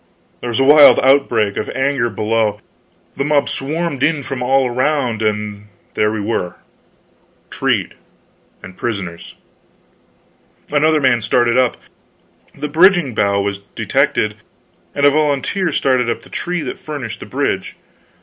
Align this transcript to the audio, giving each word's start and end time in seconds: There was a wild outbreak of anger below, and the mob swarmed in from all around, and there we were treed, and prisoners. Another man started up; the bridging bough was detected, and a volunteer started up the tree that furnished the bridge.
There 0.39 0.47
was 0.49 0.59
a 0.59 0.63
wild 0.63 0.99
outbreak 1.01 1.57
of 1.57 1.69
anger 1.75 2.09
below, 2.09 2.53
and 2.53 2.61
the 3.17 3.23
mob 3.23 3.47
swarmed 3.47 4.01
in 4.01 4.23
from 4.23 4.41
all 4.41 4.67
around, 4.67 5.21
and 5.21 5.67
there 5.93 6.11
we 6.11 6.19
were 6.19 6.55
treed, 7.51 7.93
and 8.63 8.75
prisoners. 8.75 9.35
Another 10.71 10.99
man 10.99 11.21
started 11.21 11.55
up; 11.55 11.77
the 12.55 12.67
bridging 12.67 13.13
bough 13.13 13.41
was 13.41 13.59
detected, 13.59 14.37
and 14.95 15.05
a 15.05 15.11
volunteer 15.11 15.71
started 15.71 16.09
up 16.09 16.23
the 16.23 16.29
tree 16.29 16.63
that 16.63 16.79
furnished 16.79 17.19
the 17.19 17.27
bridge. 17.27 17.75